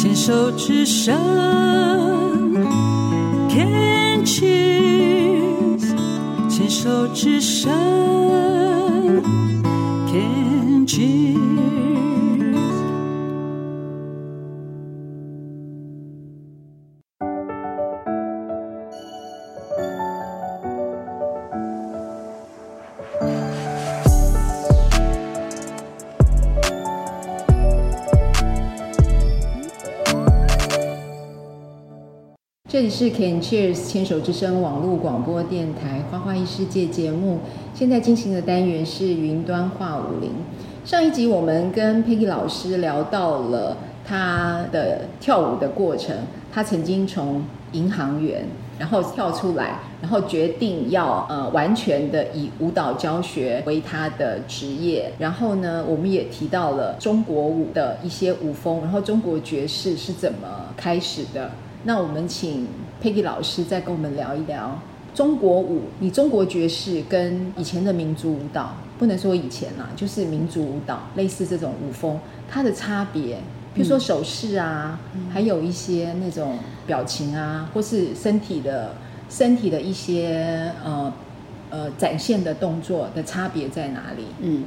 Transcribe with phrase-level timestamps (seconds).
[0.00, 1.12] 牵手之声
[3.50, 7.68] ，Can c h e s e 牵手之声
[10.06, 11.67] ，Can c h e s e。
[32.68, 37.38] 这里是 Can Cheers 牵手之声网络广播电台《花花异世界》节目，
[37.72, 40.30] 现在进行的单元是云端话舞林。
[40.84, 46.14] 上一集我们跟 Peggy 老师聊到了他的跳舞的过程，
[46.52, 48.44] 他曾经从银行员，
[48.78, 55.10] 然后跳出来，然后决定要呃完全的以舞蹈教学为他的职业。
[55.18, 60.46] 然后呢，我们也提到了中国舞的一些舞风，然后中国爵士是怎么
[60.76, 61.50] 开始的。
[61.84, 62.66] 那我们请
[63.02, 64.78] Peggy 老师再跟我们聊一聊
[65.14, 65.82] 中国舞。
[66.00, 72.18] 你中国爵士跟以前的民族舞蹈，不能说以前啦，就是民族舞蹈，类似这种舞风，
[72.48, 73.38] 它的差别，
[73.72, 78.94] 比如说手势啊，嗯、还有一些那种表情啊，或是身体的
[79.30, 81.12] 身体的一些呃
[81.70, 84.24] 呃展现的动作的差别在哪里？
[84.40, 84.64] 嗯。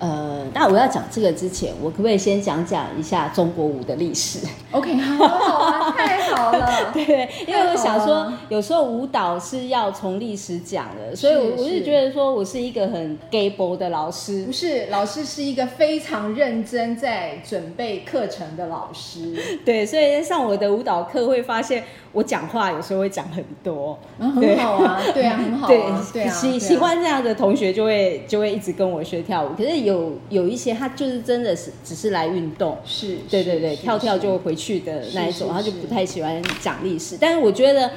[0.00, 4.38] 呃，那我要讲这个之前，我可不可以先讲讲一下中国舞的历史？
[4.72, 6.90] OK，好好啊，太好了。
[6.92, 14.46] 对，因为我想说，有时候舞蹈是要从历史讲的，所以我我是觉得说我是一个很 gable 的老师。
[14.46, 19.36] 不是，老师是一个非常认真在准备课程的老师。
[19.66, 21.84] 对，所以上我的舞蹈课会发现。
[22.12, 25.68] 我讲话有时候会讲很多，嗯，很好啊，对啊， 很好啊，
[26.12, 29.50] 对，对啊，喜喜欢这样的同学就会就会一直跟我学跳舞。
[29.56, 37.16] 可是有有一些他就是真的是只是来运动，是，对对对，跳跳就回去的那一种，他就不太喜欢讲历史。
[37.20, 37.90] 但是我觉得。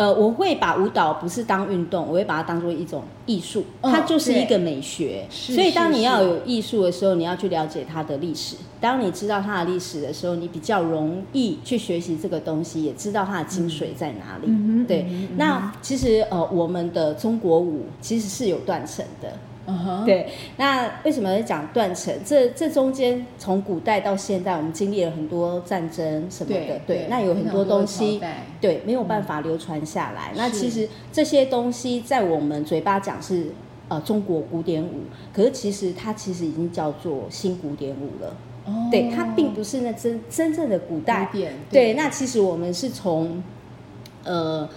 [0.00, 5.26] 呃，我会把舞蹈不是当运动，我会把它当做一种艺术，它就是一个美学。
[5.28, 8.56] 所以当你要有艺术的时候，你要去了解它的历史。
[8.80, 14.46] 当你知道它的历史的时候，你比较容易去学习这个东西，也知道它的精髓在哪里。
[14.46, 19.30] 嗯、对、嗯，那其实呃，我们的中国舞其实是有断层的。
[19.70, 20.04] Uh -huh.
[20.04, 22.12] 对，那为什么要讲断层？
[22.24, 28.20] 这这中间从古代到现代，我们经历了很多战争什么的，对，对对，那有很多东西，
[28.60, 30.38] 对，没有办法流传下来，嗯。
[30.38, 33.52] 那其实这些东西在我们嘴巴讲是
[33.86, 38.34] 呃中国古典舞，可是其实它其实已经叫做新古典舞了。
[38.66, 41.92] 哦，对，它并不是那真真正的古代古典对。
[41.92, 43.40] 对，那其实我们是从
[44.24, 44.68] 呃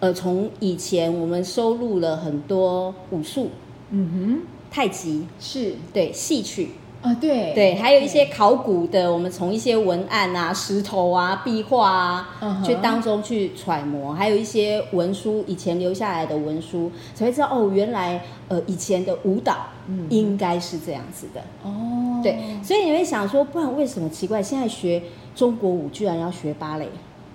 [0.00, 3.50] 呃从以前我们收录了很多武术。
[3.90, 5.74] 嗯哼，太极是。
[5.92, 6.70] 对戏曲。
[7.02, 7.52] 啊，对。
[7.54, 19.66] 对，还有一些考古的，我们从一些文案啊、石头啊、壁画啊，去当中去揣摩，还有一些文书，以前留下来的文书，才会知道哦，原来呃以前的舞蹈
[20.08, 21.42] 应该是这样子的。
[21.62, 24.42] 哦，对，所以你会想说，不然为什么奇怪？
[24.42, 25.02] 现在学
[25.36, 26.88] 中国舞居然要学芭蕾？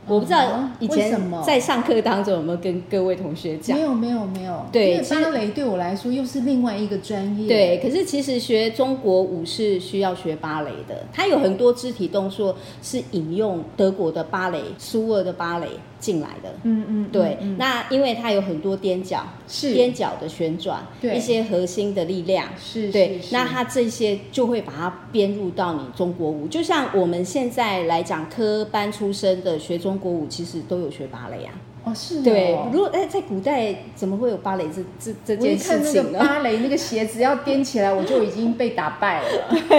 [0.09, 3.77] 我不知道以前在上课当中有没有跟各位同学讲？
[3.77, 4.65] 没有，没有，没有。
[4.71, 7.47] 对，因为芭蕾对我来说又是另外一个专业。
[7.47, 15.67] 对，可是其实学中国舞是需要学芭蕾的，它有很多肢体动作是引用德国的芭蕾、苏俄的芭蕾。
[15.99, 19.75] 进来的，嗯嗯，对那因为它有很多踮脚，是。
[19.75, 21.17] 踮脚的旋转，对。
[21.17, 31.53] 一些核心的力量，是，对，那它这些就会把它编入到你中国舞，就像我们现在来讲科班出身的学中国舞，其实都有学芭蕾啊。
[31.83, 32.21] 哦，是哦。
[32.23, 36.19] 对，如果哎，在古代怎么会有芭蕾这这这件事情呢？
[36.19, 39.27] 芭蕾那个鞋子要踮起来，我就已经被打败了。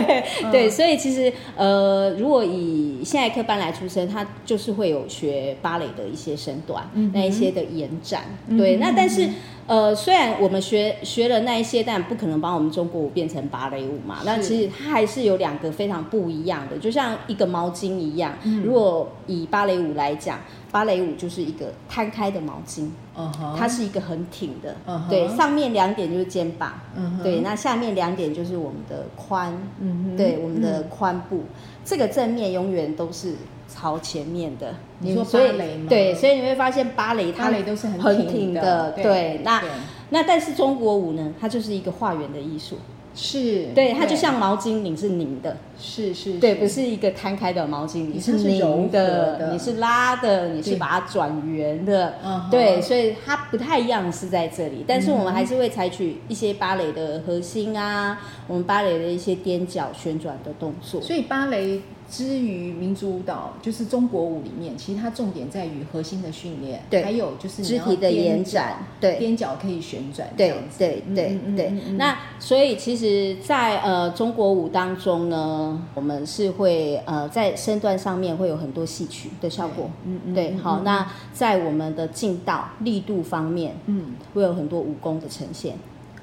[0.50, 8.22] 对、所以其实呃，如果以现在科班来出身，他就是会有学芭蕾的一些身段，嗯、那一些的延展。
[8.56, 9.28] 对，嗯、那但是。
[9.70, 14.16] 呃，虽然我们学学了那一些，但不可能把我们中国舞变成芭蕾舞嘛。
[14.24, 18.34] 那其实它还是有两个非常不一样的，就像一个毛巾一样。
[18.42, 20.40] 嗯、如果以芭蕾舞来讲，
[20.72, 23.56] 芭蕾舞就是一个摊开的毛巾，uh -huh.
[23.56, 25.08] 它是一个很挺的，uh -huh.
[25.08, 27.22] 对，上面两点就是肩膀，uh -huh.
[27.22, 30.16] 对，那下面两点就是我们的髋，uh.
[30.16, 31.40] 对，我们的髋部，uh.
[31.84, 33.36] 这个正面永远都是。
[33.72, 35.86] 朝前面的，你说芭蕾吗？
[35.88, 39.40] 对，所以你会发现芭蕾它，芭蕾都是很挺的，对。
[39.44, 39.62] 那
[40.10, 41.32] 那但是中国舞呢？
[41.40, 42.76] 它就是一个画圆的艺术，
[43.14, 52.14] 是对，它就像毛巾，你是拧的，是是，对，不是一个摊开的毛巾，你是拧的，的，你是拉的，你是把它转圆的，
[52.50, 54.84] 对，所以它不太一样是在这里。
[54.86, 61.00] 但是我们还是会采取一些芭蕾的核心啊，我们芭蕾的一些踮脚旋转的动作。
[61.00, 61.80] 所以芭蕾。
[62.10, 71.70] 之于民族舞蹈，就是中国舞里面，其实它重点在于核心的训练，对，还有就是肢体的延展，对，踮脚可以旋转，对对对对。
[71.96, 85.76] 那所以其实在，在呃中国舞当中呢，我们是会呃在身段上面会有很多戏曲的效果，嗯嗯，对，好，那在我们的劲道力度方面，嗯，会有很多武功的呈现，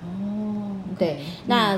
[0.04, 1.78] 哦，对，那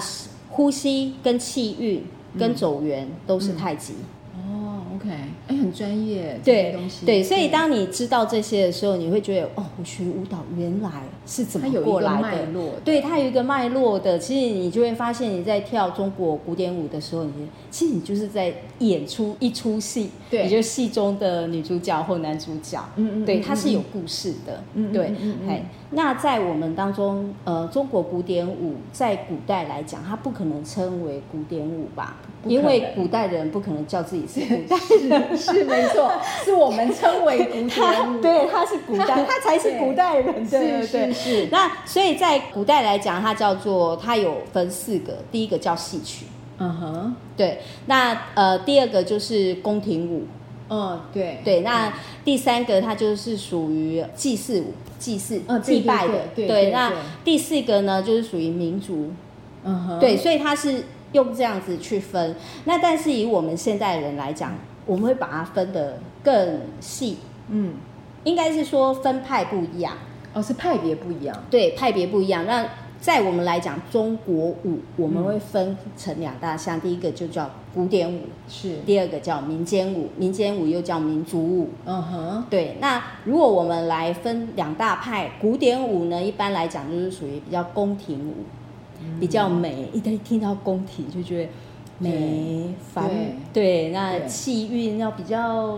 [0.50, 2.04] 呼吸跟气韵。
[2.38, 3.94] 跟走圆都是太极。
[4.36, 5.10] 哦，OK，
[5.48, 10.90] 哎，很专业，对对，所以当你知道这些的时候，你会觉得哦，我学舞蹈原来
[11.26, 12.48] 是怎么过来的？
[12.84, 14.18] 对，它有一个脉络的。
[14.18, 17.32] 其实你就会发现，你在跳中国古典舞的时候，你
[17.70, 22.84] 其实你就是在演出一出戏，对，也就是戏中的女主角或男主角。
[22.96, 24.64] 嗯嗯，对，它是有故事的。
[24.74, 25.14] 嗯，对，
[25.48, 32.18] 哎，那在我们当中，呃，中国古典舞在古代来讲，它不可能称为古典舞吧？
[32.46, 36.12] 因为古代人不可能叫自己是古代人，是，是没错，
[36.46, 38.22] 是我们称为古典舞。
[38.22, 40.26] 对，他是古代，他才是古代人。
[40.48, 41.48] 对对对，是。
[41.52, 46.28] 那所以在古代来讲，它叫做它有分四个，第一个叫戏曲，
[46.60, 47.60] 嗯哼，对。
[47.88, 50.26] 那呃，第二个就是宫廷舞，
[50.70, 51.62] 嗯，对对。
[51.62, 51.92] 那
[52.24, 56.70] 第三个它就是属于祭祀舞，祭祀祭拜的，对。
[56.70, 56.94] 那
[57.24, 59.12] 第四个呢，就是属于民族，
[59.64, 60.16] 嗯哼，对。
[60.16, 60.84] 所以它是。
[61.12, 62.36] 用这样子去分，
[62.66, 64.56] 那但是以我们现代人来讲，
[64.86, 67.18] 我们会把它分得更细，
[67.50, 67.74] 嗯，
[68.26, 69.98] 应该是说分派不一样，
[70.36, 72.46] 哦，是派别不一样，对，派别不一样。
[72.46, 72.64] 那
[73.02, 82.78] 在我们来讲，中国舞我们会分成两大项，第一个就叫古典舞，是，第二个叫民间舞，民间舞又叫民族舞，嗯哼，对。
[82.82, 88.34] 那如果我们来分两大派，古典舞呢，一般来讲就是属于比较宫廷舞。
[89.18, 91.50] 比较美，一旦听到宫廷就觉得
[92.00, 93.10] 美繁，
[93.54, 95.78] 对，那气韵要比较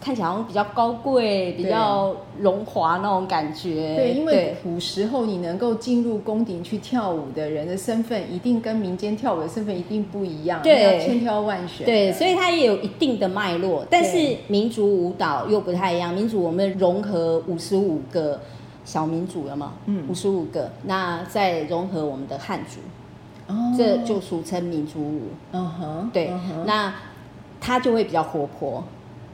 [0.00, 3.94] 看起来好像比较高贵，比较荣华那种感觉。
[3.96, 11.86] 对，因为古时候你能够进入宫廷去跳舞的人的身份，一定跟民间跳舞的身份一定不一样，对，要千挑万选。
[11.86, 16.12] 对，所以它也有一定的脉络，但是民族舞蹈又不太一样。
[16.12, 18.40] 民族我们融合五十五个。
[18.82, 22.80] 小民族了嘛，嗯，五十五个，那再融合我们的汉族，
[23.50, 25.22] 哦，这就俗称民族舞。
[25.52, 26.94] 嗯哼，对，嗯、那
[27.60, 28.84] 它就会比较活泼。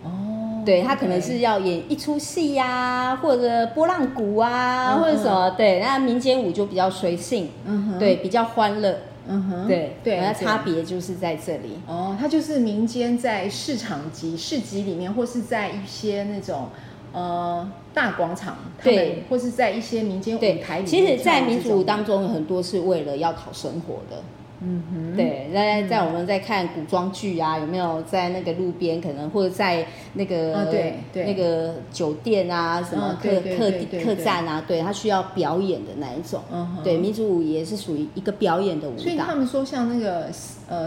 [0.02, 5.50] 哦，对，它可能是要演一出戏呀、啊，或者波浪鼓啊，或者什么。
[5.50, 8.98] 对，那民间舞就比较随性，嗯哼，对，比较欢乐。
[9.28, 11.78] 嗯哼，对对，那差别就是在这里。
[11.86, 16.68] 哦，它就是民间在市场集、市集里面，或是在一些那种。
[17.16, 24.22] 呃，大广场，对，或是在一些民间舞台里，其实，在民族舞当中，很多是为了要讨生活的。
[24.60, 33.72] 嗯哼，对，在在我们在看古装剧啊，有没有在那个路边，可能或者在那个对对那个酒店啊，什么客客
[34.04, 36.42] 客栈啊，对他需要表演的那一种。
[36.52, 39.02] 嗯哼，对，民族舞也是属于一个表演的舞蹈。
[39.02, 40.28] 所以他们说，像那个
[40.68, 40.86] 呃。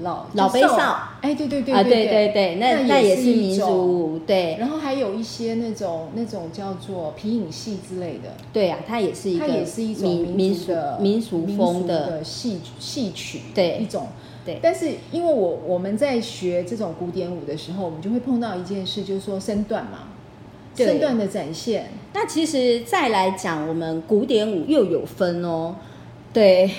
[0.00, 4.56] 老老杯少，哎，对对对啊，对对对，那那也是民族舞，对。
[4.58, 14.06] 然后还有一些那种那种叫做皮影戏之类的，对啊，它也是一个，它也是一种民俗的民俗风的戏戏曲，对一种。
[14.44, 20.08] 对，但是因为我我们在学这种古典舞的时候，我们就会碰到一件事，就是说身段嘛，
[20.74, 21.90] 身段的展现。
[22.14, 25.74] 那其实再来讲，我们古典舞又有分哦。
[26.38, 26.70] 对，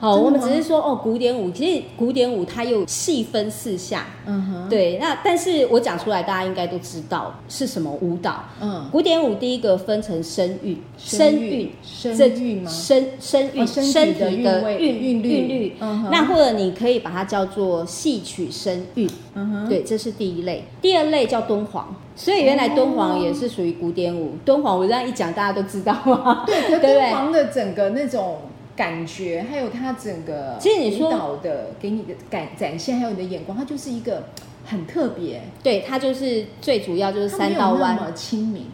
[0.00, 8.42] 好，我们只是说哦，古典舞其实古典舞它又细分四项，嗯哼，对，那但是我讲出来，大家应该都知道是什么舞蹈。
[8.62, 12.70] 嗯，古典舞第一个分成声韵，声韵，声韵吗？
[12.70, 15.76] 声声韵，身体的韵韵律。
[16.10, 19.06] 那或者你可以把它叫做戏曲声韵。
[19.34, 20.64] 嗯哼，对，这是第一类。
[20.80, 24.36] 第二类叫敦煌，所以原来敦煌也是属于古典舞。
[24.42, 26.44] 敦煌我这样一讲，大家都知道吗？
[26.46, 28.38] 对，可敦煌的整个那种。
[28.74, 34.24] 感觉还有他整个其实你说舞的给你的感展现，还有你的眼光，它就是一个
[34.64, 35.42] 很特别。
[35.62, 37.96] 对，它就是最主要就是三道弯。
[37.96, 38.66] 那么亲民，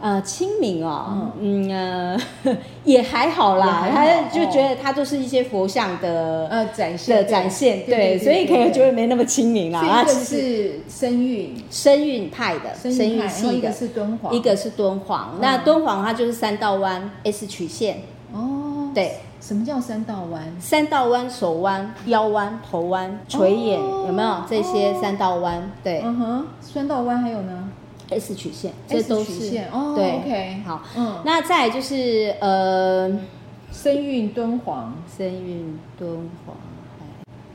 [0.00, 2.20] 呃，清明哦，嗯呃，
[2.84, 10.02] 也还好啦，他就觉得它都是一些佛像的呃展现的展现，对，所以可能就会没那么清明啦。
[10.02, 15.38] 一个是声韵声韵派的声韵系的，一个是敦煌，一个是敦煌。
[15.40, 18.02] 那敦煌它就是三道弯 S 曲线
[18.32, 19.14] 哦，对。
[19.40, 20.42] 什么叫三道弯？
[20.60, 25.70] 三道弯，手弯、腰弯、头弯、垂眼，有没有这些三道弯？
[25.82, 27.68] 对，嗯哼，三道弯还有呢
[28.10, 29.94] ？S 曲线，这都是哦。
[29.94, 33.10] 对，OK，好，嗯，那再就是呃，
[33.70, 36.10] 身韵敦煌，身韵敦
[36.44, 36.56] 煌，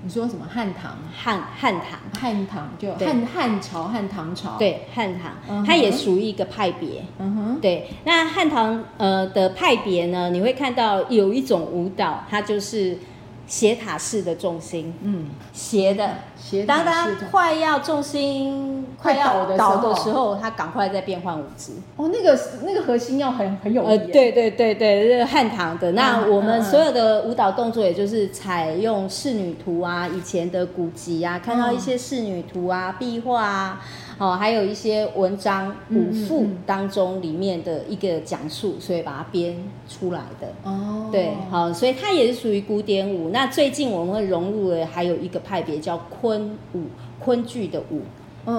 [0.03, 0.97] 你说什么汉唐？
[1.15, 4.57] 汉汉唐，汉唐就汉汉朝、汉唐朝。
[4.57, 7.03] 对，汉唐，它也属于一个派别。
[7.19, 7.87] 嗯哼，对。
[8.03, 12.97] 那汉唐呃的派别呢，你会看到有一种舞蹈，它就是。
[13.45, 16.32] 斜塔式的重心，嗯，斜的，斜
[16.67, 21.73] 当他快要重心快要倒的时候，他赶快再变换舞姿。
[21.95, 23.87] 哦，那个那个核心要很很有力。
[23.89, 25.91] 呃，对对对对，这是汉唐的。
[25.93, 33.81] 那我们所有的舞蹈动作，也就是采用仕女图啊，以前的古籍啊，看到一些仕女图啊、壁画啊。
[34.23, 39.53] 哦，还有一些文章五赋当中里面的一个讲述，所以把它编
[39.89, 40.47] 出来的。
[40.63, 43.31] 哦，对，好，所以它也是属于古典舞。
[43.31, 46.83] 那最近我们会融入了还有一个派别叫昆舞，
[47.19, 48.01] 昆剧的舞，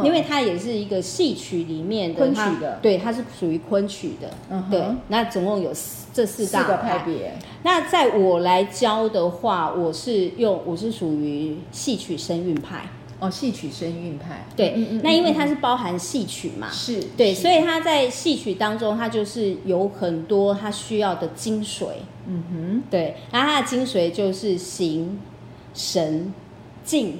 [0.04, 4.28] 因为它也是一个戏曲里面的昆曲的，对，它是属于昆曲的。
[4.50, 4.84] 嗯，对。
[5.08, 5.72] 那总共有
[6.12, 7.32] 这四大个派别。
[7.62, 12.86] 那在我来教的话，我是用我是属于戏曲声韵派。
[13.20, 21.86] 哦，戏曲声韵派，对，嗯嗯、那因为它是包含戏曲嘛，是对，所以它在戏曲当中，它就是有很多它需要的精髓，
[22.26, 25.18] 嗯哼，对，然后它的精髓就是形、
[25.72, 26.32] 神、
[26.84, 27.18] 静、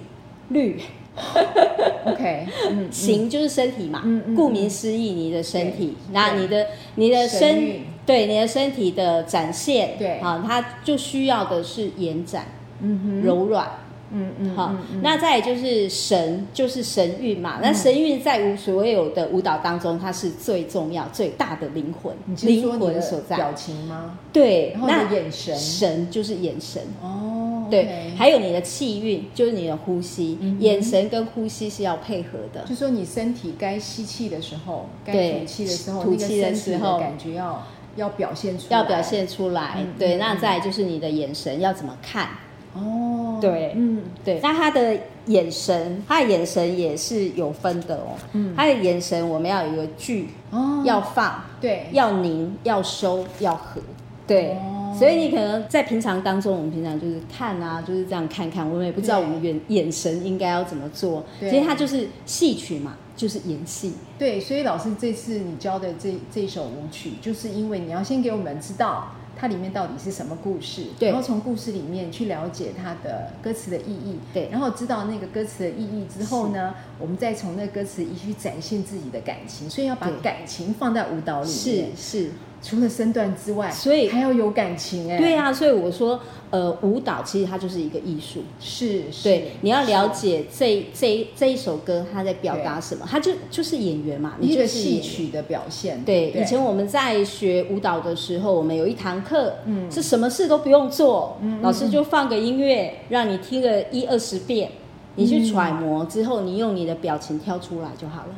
[0.48, 0.80] 律，
[2.06, 2.46] OK，
[2.90, 12.46] 形就是身体嘛，嗯、顾名思义，你的身体，那你的你的身，对你的身体的展现，对，啊，它就需要的是延展，
[12.80, 13.70] 嗯哼，柔软。
[14.12, 17.58] 嗯嗯，好，那再就是神，就是神韵嘛。
[17.62, 23.36] 那神韵在无所有的舞蹈当中，它是最重要、最大的灵魂，灵魂所在。
[23.36, 24.18] 表情吗？
[24.32, 26.82] 对，那眼神，神就是眼神。
[27.02, 32.64] 哦，对，还有你的气韵，就是你的呼吸，眼神跟呼吸是要配合的。
[32.64, 39.84] 就说你身体该吸气的时候，该吐气的时候，吐气的时候，感觉要要表现出来，要表现出来。
[39.98, 42.28] 对，那再就是你的眼神要怎么看？
[42.74, 48.16] 哦，对，嗯，对，那他的眼神，他的眼神也是有分的哦。
[48.32, 53.80] 嗯，他的眼神我们要有一个聚，哦，要放，对，要凝，要收，要合，
[54.26, 54.56] 对。
[54.96, 61.24] 所以你可能在平常当中，我们平常就是看啊，就是这样看看，我们也不知道我们眼眼神应该要怎么做。
[61.40, 63.92] 其实它就是戏曲嘛，就是演戏。
[64.16, 69.08] 对，所以老师这次你教的这这首舞曲，就是因为你要先给我们知道。
[69.44, 70.86] 它里面到底是什么故事？
[70.98, 82.30] 对，然后从故事里面去了解它的歌词的意义，对，然后知道那个歌词的意义之后呢，我们再从那个歌词一去展现自己的感情，所以要把感情放在舞蹈里面，是是。
[82.64, 85.18] 除了身段之外，所以还要有感情哎。
[85.18, 86.18] 对啊，所以我说，
[86.48, 96.02] 呃，舞蹈其实它就是一个艺术，是，对，你要了解这这这一首歌它在表达什么，它就就是演员嘛，一个戏曲的表现。
[96.04, 104.70] 对，以前我们在学舞蹈的时候，我们有一堂课，嗯，是什么事都不用做，老师就放个音乐，让你听个一二十遍，
[105.16, 108.34] 你去揣摩之后，你用你的表情跳出来就好了。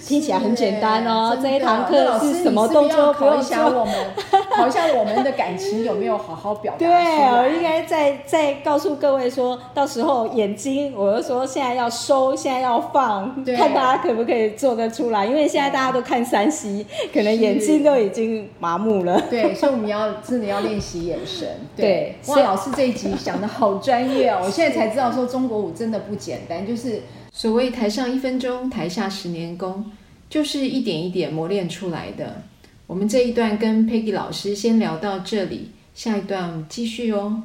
[0.06, 3.12] 听起来很简单哦，这一堂课是什么动作？
[3.12, 3.94] 考一下我们，
[4.56, 6.78] 考一下我们的感情有没有好好表达？
[6.78, 15.26] 对，我应该再再告诉各位说，到时候眼睛，我就说现在要收，现在要放，看大家可不可以做得出来？
[15.26, 19.20] 因为现在大家都看三 C，可能眼睛都已经麻木了。
[19.30, 21.48] 对，所以我们要真的要练习眼神。
[21.76, 27.02] 对，哇，老师这一集讲的好专业哦，我现在才知道说中国舞真的不简单，就是。
[27.32, 29.90] 所谓台上一分钟，台下十年功，
[30.28, 32.42] 就是一点一点磨练出来的。
[32.86, 37.42] 我们这一段跟 Peggy 老师先聊到这里，下一段我们继续哦。